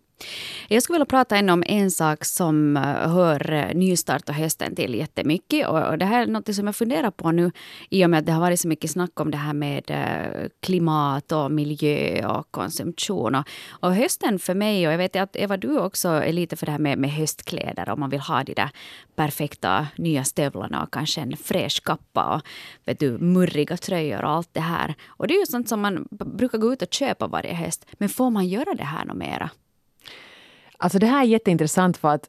[0.69, 4.75] Jag skulle vilja prata ännu om en sak som eh, hör eh, nystart och hösten
[4.75, 5.69] till jättemycket.
[5.69, 7.51] Och det här är något som jag funderar på nu
[7.91, 10.49] i och med att det har varit så mycket snack om det här med eh,
[10.61, 13.35] klimat och miljö och konsumtion.
[13.35, 16.67] Och, och hösten för mig, och jag vet att Eva du också är lite för
[16.67, 18.71] det här med, med höstkläder om man vill ha de där
[19.17, 22.43] perfekta nya stövlarna och kanske en fräsch kappa och
[22.85, 24.95] vet du, murriga tröjor och allt det här.
[25.07, 27.87] Och det är ju sånt som man brukar gå ut och köpa varje höst.
[27.93, 29.51] Men får man göra det här något mera?
[30.83, 32.29] Alltså det här är jätteintressant för att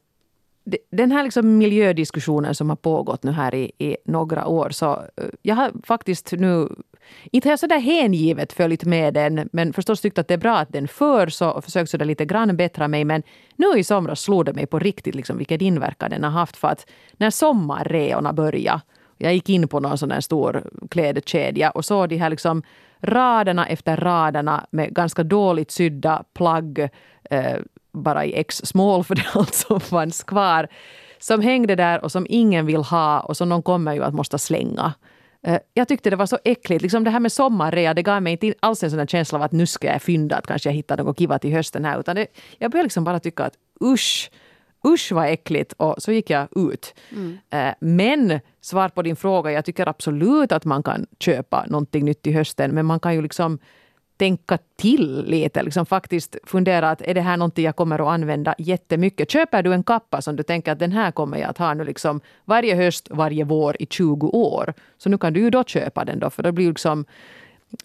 [0.90, 5.24] den här liksom miljödiskussionen som har pågått nu här i, i några år, så eh,
[5.42, 6.68] jag har faktiskt nu
[7.24, 10.56] inte har jag sådär hängivet följt med den, men förstås tyckt att det är bra
[10.56, 13.04] att den förs och försökt sådär lite grann bättra mig.
[13.04, 13.22] Men
[13.56, 16.56] nu i somras slog det mig på riktigt liksom vilken inverkan den har haft.
[16.56, 18.80] För att när sommarreorna började,
[19.18, 22.62] jag gick in på någon sån där stor klädkedja och såg de här liksom
[23.06, 26.78] raderna efter raderna med ganska dåligt sydda plagg
[27.30, 27.56] eh,
[27.92, 30.68] bara i X small för det är allt som fanns kvar.
[31.18, 34.38] Som hängde där och som ingen vill ha och som de kommer ju att måste
[34.38, 34.92] slänga.
[35.46, 36.82] Eh, jag tyckte det var så äckligt.
[36.82, 39.52] Liksom det här med sommarrea, det gav mig inte alls en sån känsla av att
[39.52, 42.00] nu ska jag fynda, att kanske jag hittar något kiva till hösten här.
[42.00, 42.26] Utan det,
[42.58, 44.30] jag började liksom bara tycka att usch,
[44.86, 45.72] usch vad äckligt.
[45.72, 46.94] Och så gick jag ut.
[47.12, 47.38] Mm.
[47.50, 52.22] Eh, men svar på din fråga, jag tycker absolut att man kan köpa någonting nytt
[52.22, 52.70] till hösten.
[52.70, 53.58] Men man kan ju liksom
[54.16, 55.62] tänka till lite.
[55.62, 59.30] Liksom faktiskt fundera att är det här någonting jag kommer att använda jättemycket?
[59.30, 61.84] Köper du en kappa som du tänker att den här kommer jag att ha nu
[61.84, 64.74] liksom varje höst, varje vår i 20 år.
[64.98, 67.04] Så nu kan du ju då köpa den då för då blir liksom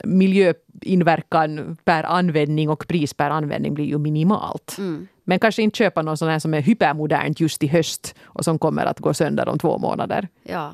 [0.03, 4.75] miljöinverkan per användning och pris per användning blir ju minimalt.
[4.77, 5.07] Mm.
[5.29, 8.59] Men kanske inte köpa någon sån här som är hypermodernt just i höst och som
[8.59, 10.27] kommer att gå sönder om två månader.
[10.43, 10.73] Ja.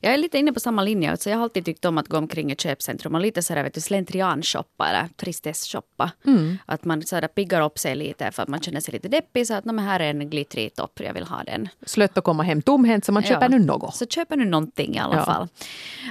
[0.00, 1.10] Jag är lite inne på samma linje.
[1.10, 3.74] Alltså jag har alltid tyckt om att gå omkring i köpcentrum och lite sådär vet
[3.74, 6.10] du, slentrianshoppa eller tristess-shoppa.
[6.26, 6.58] Mm.
[6.66, 9.46] Att man sådär piggar upp sig lite för att man känner sig lite deppig.
[9.46, 11.68] Så att men här är en glittrig topp, jag vill ha den.
[11.86, 13.48] Slött att komma hem tomhänt så man köper ja.
[13.48, 13.94] nu något.
[13.94, 15.24] Så köper nu någonting i alla ja.
[15.24, 15.48] fall.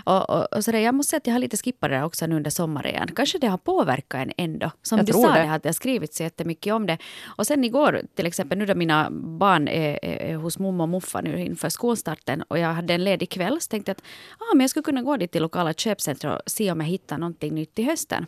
[0.04, 2.28] Och, och, och sådär, jag måste säga att jag har lite skippat det där också
[2.28, 3.08] nu under sommaren.
[3.16, 4.72] Kanske det har påverkat en ändå.
[4.82, 5.60] Som jag du sa, det.
[5.64, 6.98] det har skrivit så jättemycket om det.
[7.26, 11.22] Och sen igår till exempel nu då mina barn är, är hos mormor och morfar
[11.22, 14.04] nu inför skolstarten och jag hade en ledig kväll kväll så tänkte jag att
[14.40, 17.18] ah, men jag skulle kunna gå dit till lokala köpcentrum och se om jag hittar
[17.18, 18.26] någonting nytt till hösten.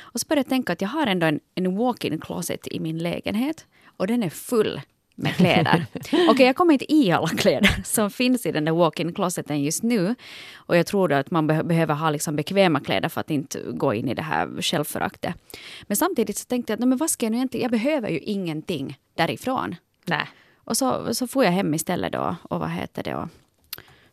[0.00, 2.98] Och så började jag tänka att jag har ändå en, en walk-in closet i min
[2.98, 4.80] lägenhet och den är full
[5.14, 5.86] med kläder.
[5.94, 9.62] Okej, okay, jag kommer inte i alla kläder som finns i den där walk-in closeten
[9.62, 10.14] just nu.
[10.54, 13.94] Och jag tror att man be behöver ha liksom bekväma kläder för att inte gå
[13.94, 15.34] in i det här självföraktet.
[15.82, 18.18] Men samtidigt så tänkte jag att men vad ska jag nu egentligen, jag behöver ju
[18.18, 19.76] ingenting därifrån.
[20.06, 20.28] Nej.
[20.64, 23.28] Och så, så får jag hem istället då och vad heter det och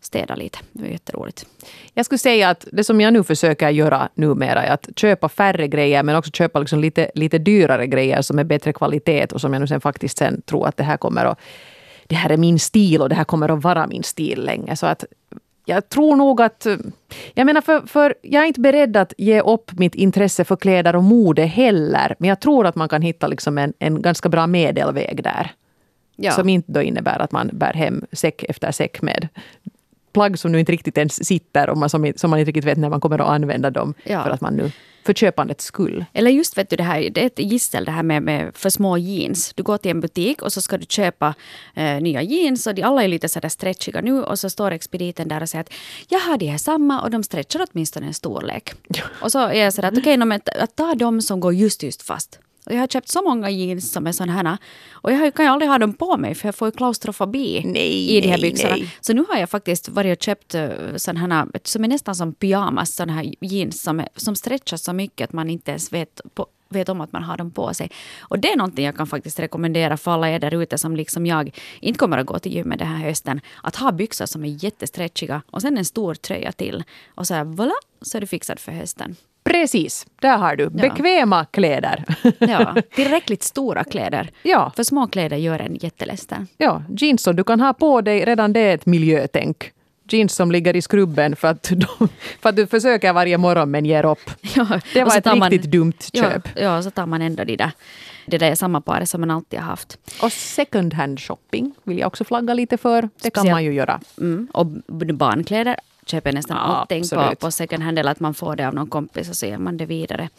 [0.07, 0.59] städa lite.
[0.71, 1.45] Det var jätteroligt.
[1.93, 5.67] Jag skulle säga att det som jag nu försöker göra numera är att köpa färre
[5.67, 9.53] grejer men också köpa liksom lite, lite dyrare grejer som är bättre kvalitet och som
[9.53, 11.39] jag nu sen faktiskt sen tror att det här kommer att
[12.07, 14.75] det här är min stil och det här kommer att vara min stil länge.
[14.75, 15.05] Så att
[15.65, 16.67] jag tror nog att...
[17.33, 20.95] Jag menar, för, för jag är inte beredd att ge upp mitt intresse för kläder
[20.95, 22.15] och mode heller.
[22.19, 25.51] Men jag tror att man kan hitta liksom en, en ganska bra medelväg där.
[26.15, 26.31] Ja.
[26.31, 29.27] Som inte då innebär att man bär hem säck efter säck med
[30.17, 32.77] plagg som nu inte riktigt ens sitter och man, som, som man inte riktigt vet
[32.77, 33.93] när man kommer att använda dem.
[34.03, 34.23] Ja.
[34.23, 34.71] För att man nu
[35.07, 36.05] för köpandets skull.
[36.13, 38.69] Eller just vet du det här, det är ett gissel det här med, med för
[38.69, 39.53] små jeans.
[39.55, 41.33] Du går till en butik och så ska du köpa
[41.75, 45.27] eh, nya jeans och de alla är lite sådär stretchiga nu och så står expediten
[45.27, 45.73] där och säger att
[46.07, 48.73] jag har de här samma och de stretchar åtminstone en storlek.
[49.21, 52.01] Och så är jag sådär att okej, okay, no, ta de som går just just
[52.01, 52.39] fast.
[52.67, 54.57] Och jag har köpt så många jeans som är sådana här.
[54.91, 58.17] Och jag kan ju aldrig ha dem på mig för jag får ju klaustrofobi nej,
[58.17, 58.75] i de här nej, byxorna.
[58.75, 58.95] Nej.
[59.01, 62.33] Så nu har jag faktiskt varit och köpt eh, sådana här som är nästan som
[62.33, 62.95] pyjamas.
[62.95, 66.47] Sådana här jeans som, är, som stretchas så mycket att man inte ens vet på,
[66.69, 67.91] vet om att man har dem på sig.
[68.19, 71.25] Och det är någonting jag kan faktiskt rekommendera för alla er där ute som liksom
[71.25, 73.41] jag inte kommer att gå till gymmet den här hösten.
[73.63, 76.83] Att ha byxor som är jättestretchiga och sen en stor tröja till.
[77.15, 79.15] Och så här, voilà, så är du fixad för hösten.
[79.47, 80.63] Precis, där har du.
[80.63, 80.69] Ja.
[80.69, 82.03] Bekväma kläder.
[82.39, 84.29] ja, tillräckligt stora kläder.
[84.43, 84.71] Ja.
[84.75, 86.47] För små kläder gör en jätteledsen.
[86.57, 89.71] Ja, jeans som du kan ha på dig, redan det är ett miljötänk.
[90.09, 92.09] Jeans som ligger i skrubben för att, de,
[92.41, 94.31] för att du försöker varje morgon men ger upp.
[94.55, 96.47] Ja, det var ett riktigt man, dumt köp.
[96.55, 97.71] Ja, ja, så tar man ändå de där,
[98.25, 99.97] det där samma paret som man alltid har haft.
[100.21, 103.01] Och second hand shopping vill jag också flagga lite för.
[103.01, 104.01] Det Speciellt, kan man ju göra.
[104.17, 104.65] Mm, och
[105.15, 105.79] barnkläder
[106.09, 108.87] köper nästan ja, allting på, på second hand eller att man får det av någon
[108.87, 110.29] kompis och så ger man det vidare.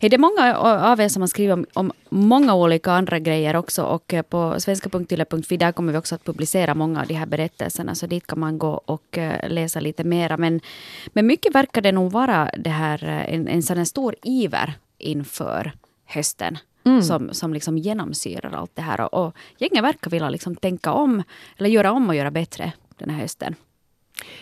[0.00, 0.56] Det är många
[0.92, 5.56] av er som har skrivit om, om många olika andra grejer också och på svenska.yle.fi
[5.56, 8.58] där kommer vi också att publicera många av de här berättelserna så dit kan man
[8.58, 10.36] gå och eh, läsa lite mera.
[10.36, 10.60] Men,
[11.06, 14.74] men mycket verkar det nog vara det här, eh, en, en sån här stor iver
[14.98, 15.72] inför
[16.04, 16.58] hösten.
[16.86, 17.02] Mm.
[17.02, 19.00] som, som liksom genomsyrar allt det här.
[19.00, 21.22] Och, och gänget verkar vilja liksom tänka om,
[21.56, 23.54] eller göra om och göra bättre den här hösten.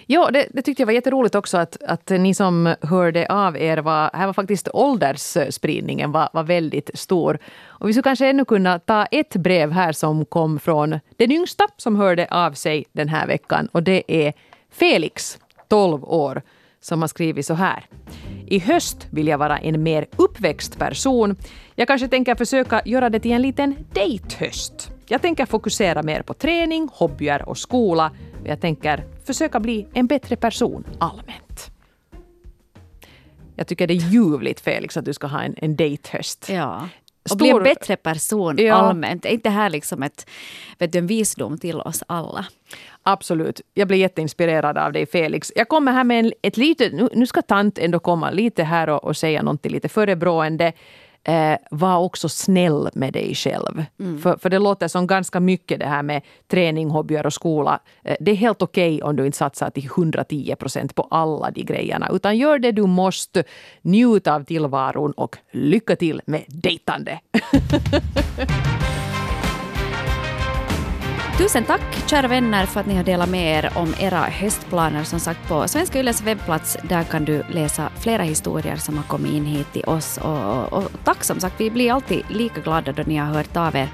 [0.07, 3.79] Ja, det, det, tyckte jag var jätteroligt också att, att ni som hörde av er
[3.79, 7.39] var, här var faktiskt åldersspridningen var, var väldigt stor.
[7.65, 11.65] Och vi skulle kanske ännu kunna ta ett brev här som kom från den yngsta
[11.77, 14.33] som hörde av sig den här veckan och det är
[14.71, 16.43] Felix, 12 år,
[16.81, 17.87] som har skrivit så här.
[18.47, 21.37] I höst vill jag vara en mer uppväxt person.
[21.75, 24.91] Jag kanske tänker försöka göra det till en liten dejthöst.
[25.09, 28.11] Jag tänker fokusera mer på träning, hobbyer och skola.
[28.45, 31.71] Jag tänker försöka bli en bättre person allmänt.
[33.57, 36.49] Jag tycker det är ljuvligt Felix att du ska ha en, en dejthöst.
[36.49, 36.89] Ja.
[37.31, 38.75] Och bli en bättre person ja.
[38.75, 39.25] allmänt.
[39.25, 40.27] Är inte det här liksom ett,
[40.79, 42.47] vet du, en visdom till oss alla?
[43.03, 43.61] Absolut.
[43.75, 45.53] Jag blir jätteinspirerad av dig Felix.
[45.57, 46.93] Jag kommer här med en, ett litet...
[46.93, 50.73] Nu, nu ska tant ändå komma lite här och, och säga någonting lite förebrående
[51.25, 53.85] eh, var också snäll med dig själv.
[54.01, 54.19] Mm.
[54.19, 57.81] För, för det låter som ganska mycket det här med träning, hobbyer och skola.
[58.05, 61.51] Eh, det är helt okej okay om du inte satsar till 110 procent på alla
[61.51, 62.09] de grejerna.
[62.13, 63.45] Utan gör det du måste,
[63.83, 67.21] njut av tillvaron och lycka till med dejtande.
[71.39, 75.05] Tusen tack kära vänner för att ni har delat med er om era höstplaner.
[75.05, 79.33] Som sagt på Svenska Yles webbplats där kan du läsa flera historier som har kommit
[79.33, 80.19] in hit till oss.
[80.19, 83.57] Och, och, och tack som sagt, vi blir alltid lika glada då ni har hört
[83.57, 83.89] av er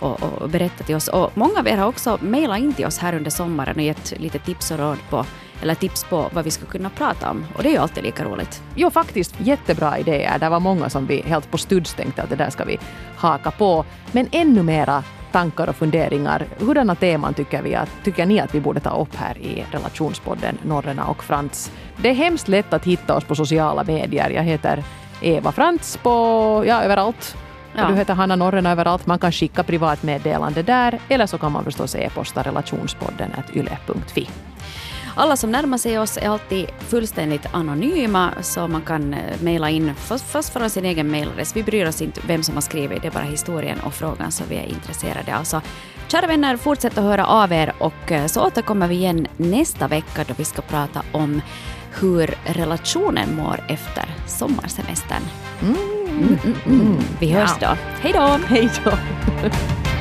[0.00, 1.08] och, och berättat till oss.
[1.08, 4.20] Och många av er har också mejlat in till oss här under sommaren och gett
[4.20, 5.26] lite tips och råd på
[5.62, 7.46] eller tips på vad vi ska kunna prata om.
[7.56, 8.62] Och det är ju alltid lika roligt.
[8.74, 10.38] Jo, faktiskt jättebra idéer.
[10.38, 12.78] Det var många som vi helt på studs tänkte att det där ska vi
[13.16, 13.84] haka på.
[14.12, 16.46] Men ännu mera tankar och funderingar.
[16.58, 20.58] Hurdana teman tycker, vi att, tycker ni att vi borde ta upp här i relationspodden
[20.62, 21.72] Norrena och Frans?
[21.96, 24.30] Det är hemskt lätt att hitta oss på sociala medier.
[24.30, 24.84] Jag heter
[25.20, 26.10] Eva Frans på,
[26.66, 27.36] ja, överallt.
[27.76, 27.88] Ja.
[27.88, 29.06] Du heter Hanna Norrena överallt.
[29.06, 34.28] Man kan skicka privatmeddelande där eller så kan man förstås e-posta relationspodden yle.fi.
[35.14, 39.94] Alla som närmar sig oss är alltid fullständigt anonyma, så man kan eh, mejla in
[39.94, 41.56] först från sin egen mejladress.
[41.56, 44.46] Vi bryr oss inte vem som har skrivit, det är bara historien och frågan som
[44.48, 45.44] vi är intresserade av.
[45.44, 45.60] Så
[46.08, 50.24] kära vänner, fortsätt att höra av er och eh, så återkommer vi igen nästa vecka
[50.28, 51.42] då vi ska prata om
[52.00, 55.22] hur relationen mår efter sommarsemestern.
[55.62, 55.76] Mm.
[56.10, 56.98] Mm, mm, mm.
[57.20, 57.76] vi hörs då.
[58.00, 58.38] Hej då!
[58.46, 58.90] Hej då!